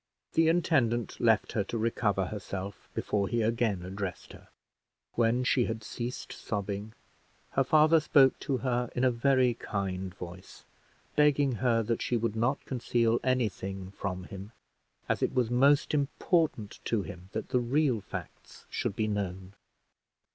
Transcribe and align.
The 0.33 0.47
intendant 0.47 1.19
left 1.19 1.51
her 1.51 1.63
to 1.65 1.77
recover 1.77 2.25
herself 2.25 2.89
before 2.95 3.27
he 3.27 3.43
again 3.43 3.83
addressed 3.83 4.33
her. 4.33 4.47
When 5.13 5.43
she 5.43 5.65
had 5.65 5.83
ceased 5.83 6.33
sobbing, 6.33 6.93
her 7.51 7.63
father 7.63 7.99
spoke 7.99 8.39
to 8.39 8.57
her 8.65 8.89
in 8.95 9.03
a 9.03 9.11
very 9.11 9.53
kind 9.53 10.11
voice, 10.15 10.63
begging 11.15 11.51
her 11.51 11.83
that 11.83 12.01
she 12.01 12.17
would 12.17 12.35
not 12.35 12.65
conceal 12.65 13.19
any 13.23 13.47
thing 13.47 13.91
from 13.91 14.23
him, 14.23 14.53
as 15.07 15.21
it 15.21 15.35
was 15.35 15.51
most 15.51 15.93
important 15.93 16.79
to 16.85 17.03
him 17.03 17.29
that 17.33 17.49
the 17.49 17.59
real 17.59 18.01
facts 18.01 18.65
should 18.71 18.95
be 18.95 19.05
known. 19.07 19.53